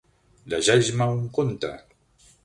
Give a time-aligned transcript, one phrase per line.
[0.53, 1.69] Llegeix-me un conte.